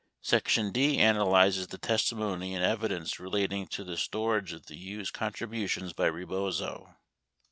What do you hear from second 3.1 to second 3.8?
relating